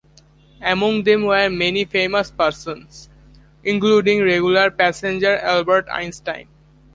Among 0.63 1.03
them 1.03 1.25
were 1.27 1.47
many 1.47 1.85
famous 1.85 2.31
persons, 2.31 3.07
including 3.63 4.23
regular 4.23 4.71
passenger 4.71 5.37
Albert 5.37 5.87
Einstein. 5.91 6.47